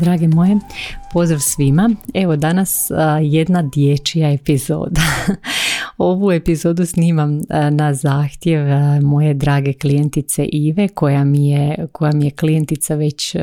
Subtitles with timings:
[0.00, 0.56] Drage moje,
[1.12, 1.90] pozdrav svima.
[2.14, 2.90] Evo danas
[3.22, 5.00] jedna dječja epizoda.
[6.02, 7.40] Ovu epizodu snimam
[7.70, 8.60] na zahtjev
[9.02, 13.36] moje drage klijentice Ive koja mi je, koja mi je klijentica već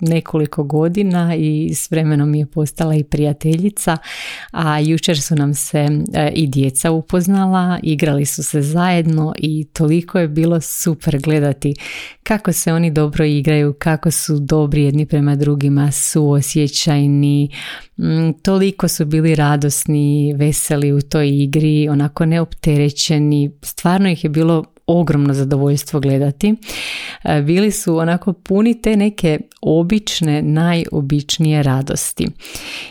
[0.00, 3.96] nekoliko godina i s vremenom je postala i prijateljica,
[4.50, 5.88] a jučer su nam se
[6.34, 11.74] i djeca upoznala, igrali su se zajedno i toliko je bilo super gledati
[12.30, 17.50] kako se oni dobro igraju, kako su dobri jedni prema drugima, suosjećajni,
[17.98, 24.64] mm, toliko su bili radosni, veseli u toj igri, onako neopterećeni, stvarno ih je bilo
[24.90, 26.54] ogromno zadovoljstvo gledati.
[27.24, 32.26] E, bili su onako puni te neke obične, najobičnije radosti.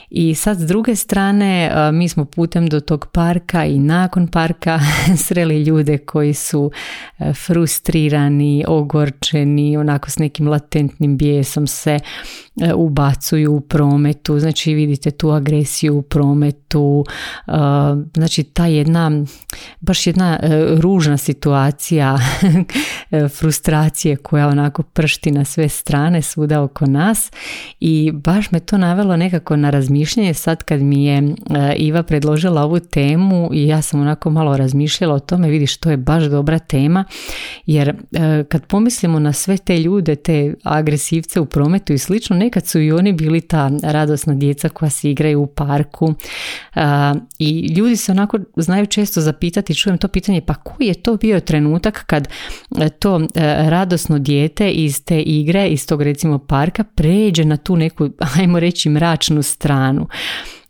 [0.10, 4.80] I sad s druge strane e, mi smo putem do tog parka i nakon parka
[5.26, 6.72] sreli ljude koji su
[7.20, 12.00] e, frustrirani, ogorčeni, onako s nekim latentnim bijesom se
[12.76, 17.06] ubacuju u prometu, znači vidite tu agresiju u prometu,
[18.16, 19.12] znači ta jedna,
[19.80, 20.40] baš jedna
[20.80, 21.89] ružna situacija
[23.38, 27.32] frustracije koja onako pršti na sve strane svuda oko nas.
[27.80, 32.64] I baš me to navelo nekako na razmišljanje sad kad mi je e, Iva predložila
[32.64, 36.60] ovu temu i ja sam onako malo razmišljala o tome, vidiš to je baš dobra
[36.60, 37.06] tema.
[37.66, 42.68] Jer e, kad pomislimo na sve te ljude, te agresivce u prometu i slično, nekad
[42.68, 46.14] su i oni bili ta radosna djeca koja se igraju u parku.
[47.40, 51.40] I ljudi se onako znaju često zapitati, čujem to pitanje, pa koji je to bio
[51.40, 52.28] trenutak kad
[52.80, 53.22] e, to
[53.70, 58.90] radosno dijete iz te igre, iz tog recimo parka pređe na tu neku, ajmo reći,
[58.90, 60.08] mračnu stranu.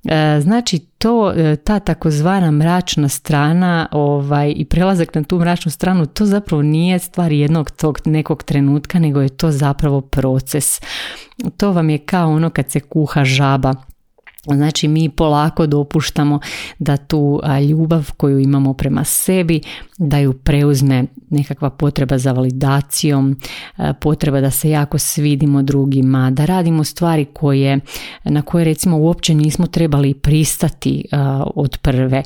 [0.03, 6.06] E, znači to, e, ta takozvana mračna strana ovaj, i prelazak na tu mračnu stranu,
[6.06, 10.81] to zapravo nije stvar jednog tog nekog trenutka, nego je to zapravo proces.
[11.58, 13.74] To vam je kao ono kad se kuha žaba
[14.45, 16.39] Znači mi polako dopuštamo
[16.79, 19.61] da tu ljubav koju imamo prema sebi,
[19.97, 23.35] da ju preuzme nekakva potreba za validacijom,
[24.01, 27.79] potreba da se jako svidimo drugima, da radimo stvari koje,
[28.23, 31.06] na koje recimo uopće nismo trebali pristati
[31.56, 32.23] od prve.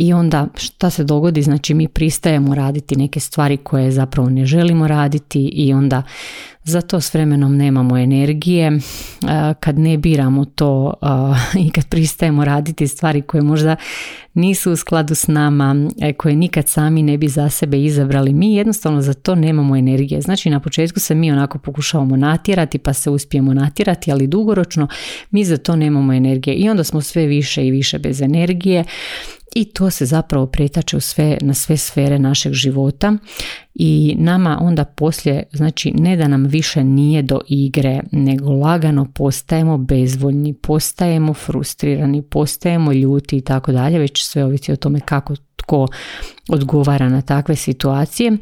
[0.00, 4.88] I onda šta se dogodi, znači mi pristajemo raditi neke stvari koje zapravo ne želimo
[4.88, 6.02] raditi i onda
[6.64, 8.78] za to s vremenom nemamo energije,
[9.60, 10.94] kad ne biramo to
[11.66, 13.76] i kad pristajemo raditi stvari koje možda
[14.34, 18.54] nisu u skladu s nama, e, koje nikad sami ne bi za sebe izabrali, mi
[18.54, 20.20] jednostavno za to nemamo energije.
[20.20, 24.88] Znači na početku se mi onako pokušavamo natjerati pa se uspijemo natjerati, ali dugoročno
[25.30, 26.54] mi za to nemamo energije.
[26.54, 28.84] I onda smo sve više i više bez energije
[29.54, 33.16] i to se zapravo pretače u sve, na sve sfere našeg života
[33.80, 39.78] i nama onda poslije, znači ne da nam više nije do igre, nego lagano postajemo
[39.78, 45.86] bezvoljni, postajemo frustrirani, postajemo ljuti i tako dalje, već sve ovisi o tome kako tko
[46.48, 48.36] odgovara na takve situacije.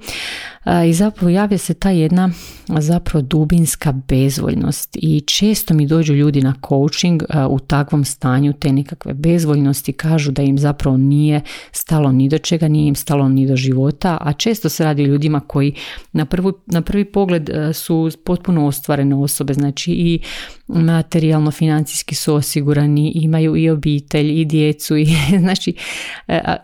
[0.88, 2.30] I zapravo javlja se ta jedna
[2.68, 4.97] zapravo dubinska bezvoljnost.
[5.03, 10.42] I često mi dođu ljudi na coaching u takvom stanju te nekakve bezvoljnosti kažu da
[10.42, 11.41] im zapravo nije
[11.72, 15.06] stalo ni do čega, nije im stalo ni do života, a često se radi o
[15.26, 15.75] ljudima koji
[16.12, 16.26] na,
[16.66, 20.20] na prvi pogled su potpuno ostvarene osobe, znači i
[20.66, 25.06] materijalno, financijski su osigurani, imaju i obitelj i djecu i
[25.44, 25.75] znači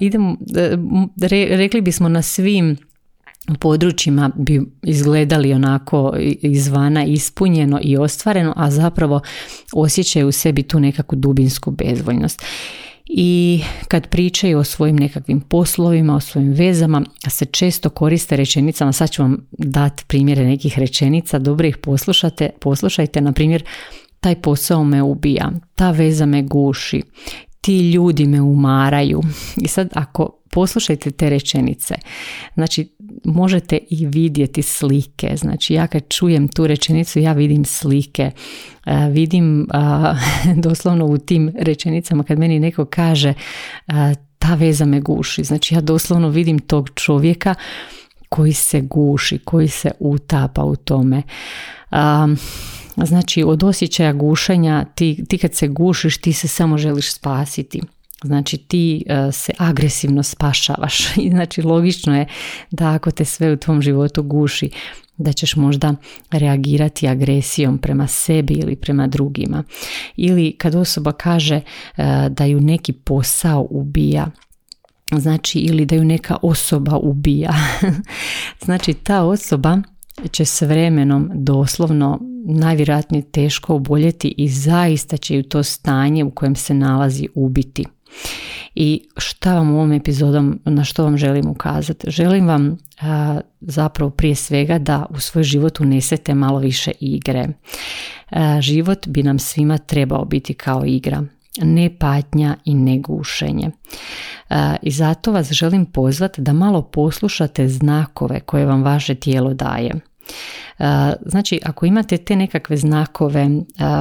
[0.01, 0.37] idemo,
[1.51, 2.77] rekli bismo na svim
[3.61, 9.21] područjima bi izgledali onako izvana ispunjeno i ostvareno, a zapravo
[9.73, 12.43] osjećaju u sebi tu nekakvu dubinsku bezvoljnost.
[13.07, 19.11] I kad pričaju o svojim nekakvim poslovima, o svojim vezama, se često koriste rečenicama, sad
[19.11, 23.65] ću vam dati primjere nekih rečenica, dobro ih poslušate, poslušajte, na primjer,
[24.21, 27.03] taj posao me ubija, ta veza me guši,
[27.61, 29.21] ti ljudi me umaraju.
[29.57, 31.95] I sad ako poslušajte te rečenice,
[32.55, 35.37] znači možete i vidjeti slike.
[35.37, 38.31] Znači ja kad čujem tu rečenicu ja vidim slike.
[38.87, 39.69] E, vidim
[40.65, 43.35] doslovno u tim rečenicama kad meni neko kaže
[44.39, 45.45] ta veza me guši.
[45.45, 47.55] Znači ja doslovno vidim tog čovjeka
[48.29, 51.23] koji se guši, koji se utapa u tome.
[52.97, 57.81] Znači od osjećaja gušenja ti, ti kad se gušiš ti se samo želiš spasiti.
[58.25, 62.27] Znači ti e, se agresivno spašavaš i znači logično je
[62.71, 64.71] da ako te sve u tvom životu guši
[65.17, 65.95] da ćeš možda
[66.31, 69.65] reagirati agresijom prema sebi ili prema drugima.
[70.17, 71.63] Ili kad osoba kaže e,
[72.31, 74.27] da ju neki posao ubija,
[75.13, 77.55] znači ili da ju neka osoba ubija.
[78.65, 79.79] znači ta osoba
[80.31, 86.57] će s vremenom doslovno najvjerojatnije teško oboljeti i zaista će ju to stanje u kojem
[86.57, 87.85] se nalazi ubiti.
[88.75, 92.11] I šta vam u ovom epizodom, na što vam želim ukazati?
[92.11, 92.79] Želim vam
[93.61, 97.49] zapravo prije svega da u svoj život unesete malo više igre.
[98.61, 101.25] život bi nam svima trebao biti kao igra
[101.61, 103.71] ne patnja i ne gušenje.
[104.83, 109.93] I zato vas želim pozvati da malo poslušate znakove koje vam vaše tijelo daje.
[111.27, 113.49] Znači, ako imate te nekakve znakove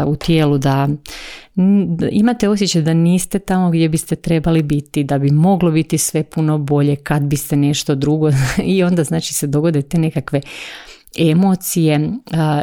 [0.07, 0.87] u tijelu da
[2.11, 6.57] imate osjećaj da niste tamo gdje biste trebali biti, da bi moglo biti sve puno
[6.57, 8.29] bolje kad biste nešto drugo
[8.75, 10.41] i onda znači se dogode te nekakve
[11.17, 12.09] emocije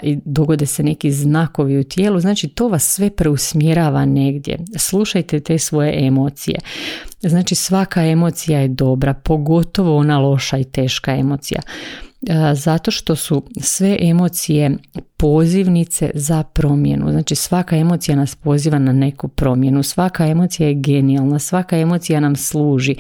[0.03, 4.59] i dogode se neki znakovi u tijelu, znači to vas sve preusmjerava negdje.
[4.77, 6.59] Slušajte te svoje emocije.
[7.21, 11.61] Znači svaka emocija je dobra, pogotovo ona loša i teška emocija
[12.55, 14.77] zato što su sve emocije
[15.17, 17.11] pozivnice za promjenu.
[17.11, 22.37] Znači svaka emocija nas poziva na neku promjenu, svaka emocija je genijalna, svaka emocija nam
[22.37, 22.95] služi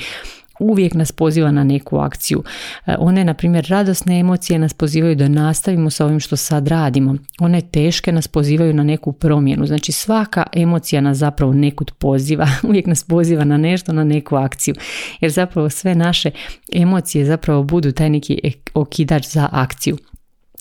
[0.59, 2.43] uvijek nas poziva na neku akciju.
[2.87, 7.15] E, one, na primjer, radosne emocije nas pozivaju da nastavimo sa ovim što sad radimo.
[7.41, 9.67] One teške nas pozivaju na neku promjenu.
[9.67, 14.75] Znači svaka emocija nas zapravo nekud poziva, uvijek nas poziva na nešto, na neku akciju.
[15.21, 16.31] Jer zapravo sve naše
[16.73, 18.39] emocije zapravo budu taj neki
[18.75, 19.97] okidač za akciju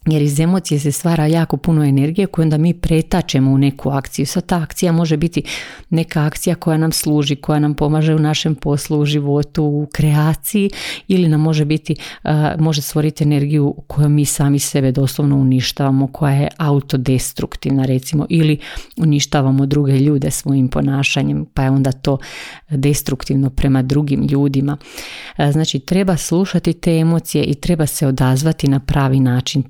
[0.07, 4.25] jer iz emocije se stvara jako puno energije koju onda mi pretačemo u neku akciju.
[4.25, 5.43] Sad ta akcija može biti
[5.89, 10.69] neka akcija koja nam služi, koja nam pomaže u našem poslu, u životu, u kreaciji
[11.07, 11.95] ili nam može biti,
[12.59, 18.57] može stvoriti energiju koju mi sami sebe doslovno uništavamo, koja je autodestruktivna recimo ili
[18.97, 22.17] uništavamo druge ljude svojim ponašanjem pa je onda to
[22.69, 24.77] destruktivno prema drugim ljudima.
[25.51, 29.63] Znači treba slušati te emocije i treba se odazvati na pravi način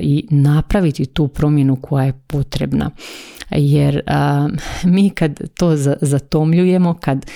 [0.00, 2.90] i napraviti tu promjenu koja je potrebna.
[3.50, 4.00] Jer
[4.84, 7.26] mi kad to zatomljujemo, kad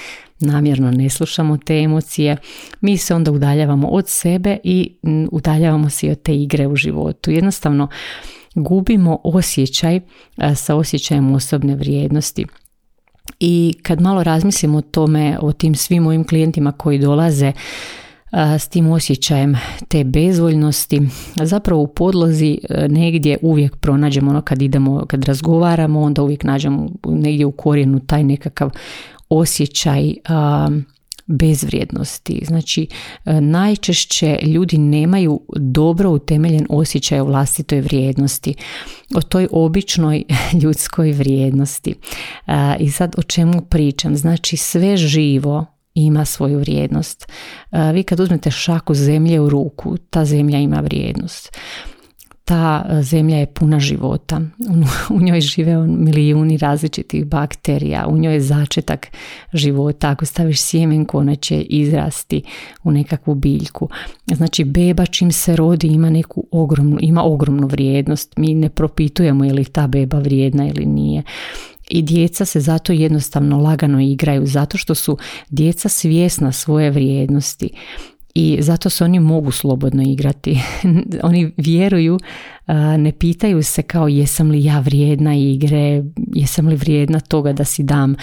[0.41, 2.37] namjerno ne slušamo te emocije,
[2.81, 4.97] mi se onda udaljavamo od sebe i
[5.33, 7.31] udaljavamo se od te igre u životu.
[7.31, 7.89] Jednostavno
[8.55, 10.01] gubimo osjećaj
[10.57, 12.47] sa osjećajem osobne vrijednosti.
[13.41, 17.53] I kad malo razmislimo o tome, o tim svim mojim klijentima koji dolaze
[18.33, 19.57] s tim osjećajem
[19.89, 21.01] te bezvoljnosti.
[21.43, 26.89] Zapravo u podlozi e, negdje uvijek pronađemo ono kad idemo, kad razgovaramo, onda uvijek nađemo
[27.07, 28.71] negdje u korijenu taj nekakav
[29.29, 30.15] osjećaj
[31.31, 32.43] bezvrijednosti.
[32.47, 32.87] Znači,
[33.25, 38.55] e, najčešće ljudi nemaju dobro utemeljen osjećaj o vlastitoj vrijednosti,
[39.15, 40.25] o toj običnoj
[40.63, 41.95] ljudskoj vrijednosti.
[42.79, 44.17] I sad o čemu pričam?
[44.17, 47.33] Znači, sve živo ima svoju vrijednost.
[47.73, 51.59] E, vi kad uzmete šaku zemlje u ruku, ta zemlja ima vrijednost.
[52.45, 54.41] Ta e, zemlja je puna života.
[55.11, 58.07] U njoj žive milijuni različitih bakterija.
[58.09, 59.07] U njoj je začetak
[59.53, 60.11] života.
[60.11, 62.43] Ako staviš sjemenku, ona će izrasti
[62.85, 63.89] u nekakvu biljku.
[64.27, 68.37] Znači, beba čim se rodi ima neku ogromnu, ima ogromnu vrijednost.
[68.37, 71.23] Mi ne propitujemo je li ta beba vrijedna ili nije
[71.91, 75.19] i djeca se zato jednostavno lagano igraju zato što su
[75.51, 77.71] djeca svjesna svoje vrijednosti
[78.35, 80.61] i zato se oni mogu slobodno igrati.
[81.23, 82.19] oni vjeruju,
[82.99, 86.03] ne pitaju se kao jesam li ja vrijedna igre,
[86.35, 88.15] jesam li vrijedna toga da si dam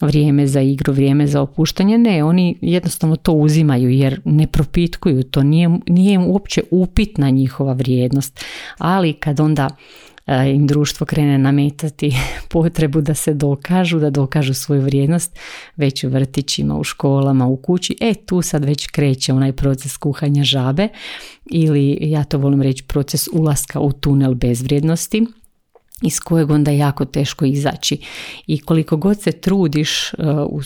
[0.00, 1.98] vrijeme za igru, vrijeme za opuštanje.
[1.98, 7.72] Ne, oni jednostavno to uzimaju jer ne propitkuju to, nije, nije im uopće upitna njihova
[7.72, 8.44] vrijednost.
[8.78, 9.68] Ali kad onda
[10.28, 12.16] im društvo krene nametati
[12.52, 15.38] potrebu da se dokažu, da dokažu svoju vrijednost
[15.76, 17.96] već u vrtićima, u školama, u kući.
[18.00, 20.88] E, tu sad već kreće onaj proces kuhanja žabe
[21.50, 25.26] ili ja to volim reći proces ulaska u tunel bezvrijednosti
[26.02, 27.98] iz kojeg onda jako teško izaći.
[28.46, 30.62] I koliko god se trudiš uh,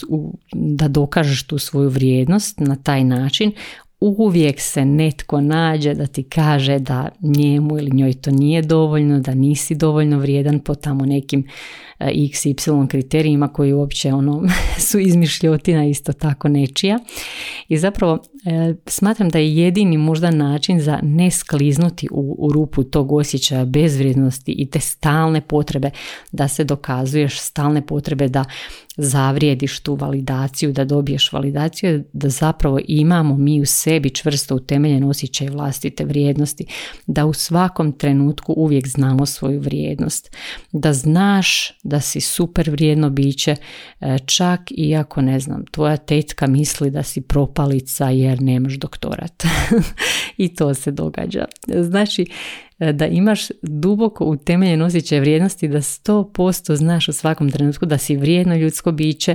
[0.52, 3.52] da dokažeš tu svoju vrijednost na taj način,
[4.02, 9.34] uvijek se netko nađe da ti kaže da njemu ili njoj to nije dovoljno, da
[9.34, 11.44] nisi dovoljno vrijedan po tamo nekim
[12.10, 14.42] XY kriterijima koji uopće ono
[14.88, 16.98] su izmišljotina isto tako nečija.
[17.68, 22.84] I zapravo e, smatram da je jedini možda način za ne skliznuti u, u rupu
[22.84, 25.90] tog osjećaja bezvrijednosti i te stalne potrebe
[26.32, 28.44] da se dokazuješ, stalne potrebe da
[28.96, 35.48] zavrijediš tu validaciju, da dobiješ validaciju, da zapravo imamo mi u sebi čvrsto utemeljen osjećaj
[35.48, 36.66] vlastite vrijednosti,
[37.06, 40.36] da u svakom trenutku uvijek znamo svoju vrijednost,
[40.72, 43.56] da znaš da si super vrijedno biće,
[44.00, 49.42] e, čak i ako ne znam, tvoja tetka misli da si propalica jer nemaš doktorat.
[50.36, 51.44] I to se događa.
[51.68, 52.26] Znači,
[52.78, 58.56] da imaš duboko utemeljen osjećaj vrijednosti, da 100% znaš u svakom trenutku da si vrijedno
[58.56, 59.34] ljudsko biće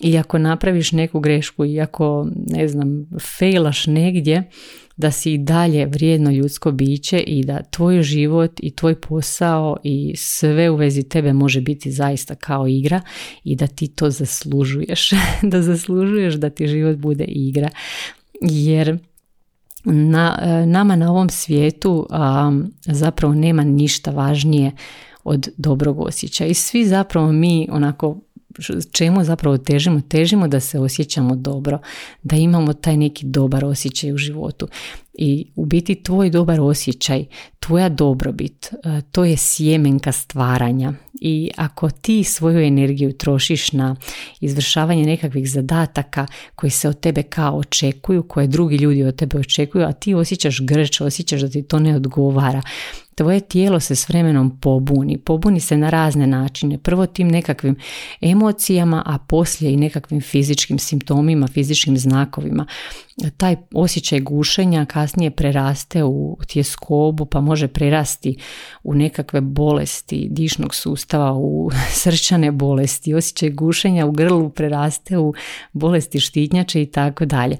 [0.00, 3.06] i ako napraviš neku grešku i ako, ne znam,
[3.38, 4.50] fejlaš negdje,
[4.96, 10.14] da si i dalje vrijedno ljudsko biće i da tvoj život i tvoj posao i
[10.16, 13.00] sve u vezi tebe može biti zaista kao igra
[13.44, 15.10] i da ti to zaslužuješ.
[15.52, 17.68] da zaslužuješ da ti život bude igra.
[18.40, 18.98] Jer
[19.92, 22.52] na, e, nama na ovom svijetu a,
[22.86, 24.72] zapravo nema ništa važnije
[25.24, 26.48] od dobrog osjećaja.
[26.48, 28.20] I svi zapravo mi onako
[28.92, 30.00] čemu zapravo težimo?
[30.00, 31.78] Težimo da se osjećamo dobro,
[32.22, 34.68] da imamo taj neki dobar osjećaj u životu.
[35.18, 37.24] I u biti tvoj dobar osjećaj,
[37.58, 40.92] tvoja dobrobit, e, to je sjemenka stvaranja.
[41.20, 43.96] I ako ti svoju energiju trošiš na
[44.40, 49.84] izvršavanje nekakvih zadataka koji se od tebe kao očekuju, koje drugi ljudi od tebe očekuju,
[49.84, 52.62] a ti osjećaš grč, osjećaš da ti to ne odgovara,
[53.16, 55.18] tvoje tijelo se s vremenom pobuni.
[55.18, 56.78] Pobuni se na razne načine.
[56.78, 57.76] Prvo tim nekakvim
[58.20, 62.66] emocijama, a poslije i nekakvim fizičkim simptomima, fizičkim znakovima.
[63.36, 68.36] Taj osjećaj gušenja kasnije preraste u tjeskobu, pa može prerasti
[68.82, 71.70] u nekakve bolesti dišnog sustava, u
[72.02, 73.14] srčane bolesti.
[73.14, 75.34] Osjećaj gušenja u grlu preraste u
[75.72, 77.56] bolesti štitnjače i tako dalje.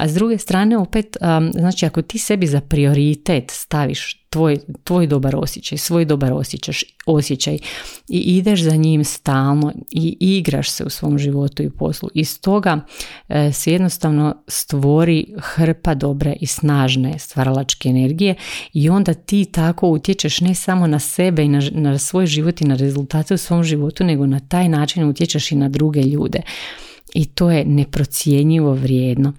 [0.00, 1.16] A s druge strane opet,
[1.52, 7.58] znači ako ti sebi za prioritet staviš tvoj, tvoj dobar osjećaj, svoj dobar osjećaš, osjećaj
[8.08, 12.08] i ideš za njim stalno i igraš se u svom životu i poslu.
[12.14, 12.80] I stoga
[13.28, 18.34] e, se jednostavno stvori hrpa dobre i snažne stvaralačke energije
[18.72, 22.64] i onda ti tako utječeš ne samo na sebe i na, na svoj život i
[22.64, 26.42] na rezultate u svom životu, nego na taj način utječeš i na druge ljude
[27.14, 29.32] i to je neprocjenjivo vrijedno.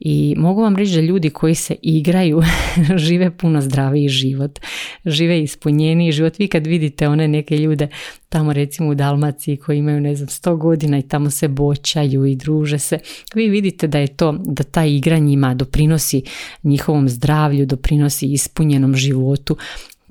[0.00, 2.42] I mogu vam reći da ljudi koji se igraju
[3.06, 4.60] žive puno zdraviji život,
[5.04, 6.38] žive ispunjeniji život.
[6.38, 7.88] Vi kad vidite one neke ljude
[8.34, 12.36] tamo recimo u Dalmaciji koji imaju ne znam 100 godina i tamo se boćaju i
[12.36, 12.98] druže se,
[13.34, 16.22] vi vidite da je to, da ta igra njima doprinosi
[16.62, 19.56] njihovom zdravlju, doprinosi ispunjenom životu,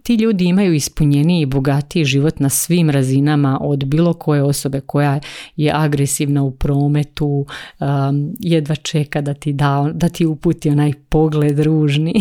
[0.03, 5.19] ti ljudi imaju ispunjeniji i bogatiji život na svim razinama od bilo koje osobe koja
[5.55, 7.45] je agresivna u prometu,
[7.79, 12.13] um, jedva čeka da ti, da, da ti uputi onaj pogled ružni.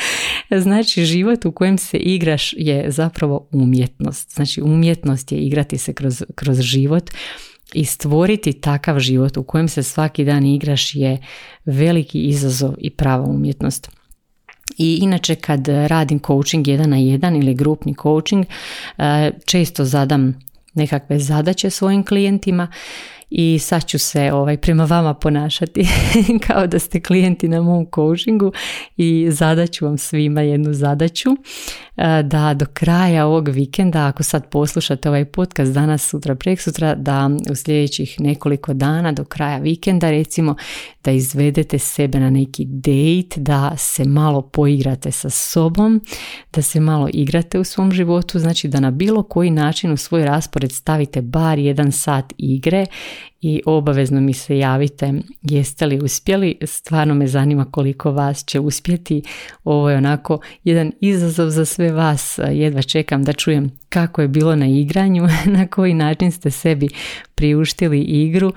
[0.64, 4.34] znači život u kojem se igraš je zapravo umjetnost.
[4.34, 7.10] Znači umjetnost je igrati se kroz, kroz život
[7.74, 11.18] i stvoriti takav život u kojem se svaki dan igraš je
[11.64, 13.90] veliki izazov i prava umjetnost.
[14.78, 18.46] I inače kad radim coaching jedan na jedan ili grupni coaching,
[18.98, 20.34] e, često zadam
[20.74, 22.68] nekakve zadaće svojim klijentima
[23.30, 25.86] i sad ću se ovaj, prema vama ponašati
[26.46, 28.52] kao da ste klijenti na mom coachingu
[28.96, 31.30] i zadaću vam svima jednu zadaću
[31.96, 36.94] e, da do kraja ovog vikenda, ako sad poslušate ovaj podcast danas, sutra, prek sutra,
[36.94, 40.56] da u sljedećih nekoliko dana do kraja vikenda recimo
[41.04, 46.00] da izvedete sebe na neki date, da se malo poigrate sa sobom,
[46.52, 50.24] da se malo igrate u svom životu, znači da na bilo koji način u svoj
[50.24, 52.86] raspored stavite bar jedan sat igre
[53.40, 56.58] i obavezno mi se javite jeste li uspjeli.
[56.62, 59.22] Stvarno me zanima koliko vas će uspjeti.
[59.64, 62.38] Ovo je onako jedan izazov za sve vas.
[62.52, 65.28] Jedva čekam da čujem kako je bilo na igranju,
[65.58, 66.88] na koji način ste sebi
[67.34, 68.52] priuštili igru.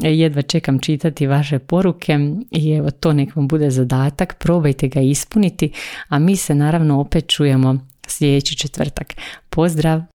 [0.00, 2.18] Jedva čekam čitati vaše poruke
[2.50, 4.34] i evo to nek vam bude zadatak.
[4.38, 5.70] Probajte ga ispuniti,
[6.08, 9.14] a mi se naravno opet čujemo sljedeći četvrtak.
[9.50, 10.13] Pozdrav!